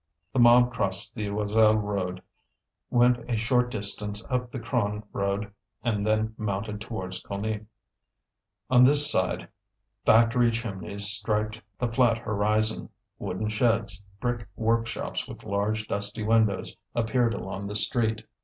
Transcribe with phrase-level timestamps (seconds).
[0.33, 2.23] The mob crossed the Joiselle road,
[2.89, 5.51] went a short distance up the Cron road
[5.83, 7.67] and then mounted towards Cougny.
[8.71, 9.47] On this side,
[10.03, 17.35] factory chimneys striped the flat horizon; wooden sheds, brick workshops with large dusty windows, appeared
[17.35, 18.23] along the street.